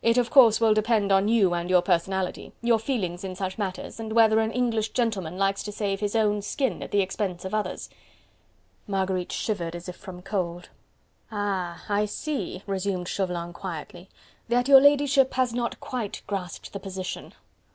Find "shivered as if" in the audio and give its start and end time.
9.32-9.96